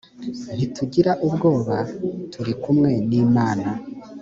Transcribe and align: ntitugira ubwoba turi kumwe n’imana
ntitugira 0.55 1.11
ubwoba 1.27 1.77
turi 2.31 2.53
kumwe 2.61 2.91
n’imana 3.09 3.69